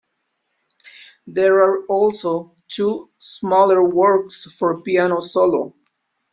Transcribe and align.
There 1.27 1.61
are 1.61 1.85
also 1.85 2.57
two 2.67 3.11
smaller 3.19 3.83
works 3.87 4.51
for 4.51 4.81
piano 4.81 5.19
solo. 5.19 5.75